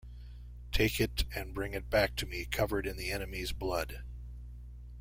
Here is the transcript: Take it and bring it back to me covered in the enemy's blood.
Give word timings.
Take 0.71 0.99
it 0.99 1.25
and 1.35 1.53
bring 1.53 1.73
it 1.75 1.87
back 1.91 2.15
to 2.15 2.25
me 2.25 2.45
covered 2.45 2.87
in 2.87 2.97
the 2.97 3.11
enemy's 3.11 3.51
blood. 3.51 4.01